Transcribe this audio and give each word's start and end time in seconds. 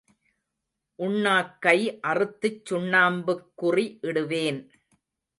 உண்ணாக்கை 0.99 1.75
அறுத்துச் 2.07 2.61
சுண்ணாம்புக் 2.69 3.45
குறி 3.55 3.85
இடுவேன். 4.01 4.59